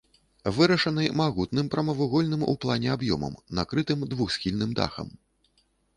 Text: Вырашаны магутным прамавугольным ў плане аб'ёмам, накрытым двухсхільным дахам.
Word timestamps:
Вырашаны 0.55 1.03
магутным 1.21 1.69
прамавугольным 1.75 2.41
ў 2.51 2.61
плане 2.65 2.89
аб'ёмам, 2.97 3.35
накрытым 3.61 3.99
двухсхільным 4.15 4.71
дахам. 4.81 5.07